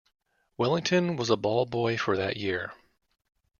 [0.57, 2.73] Wellington was a ball boy for that year.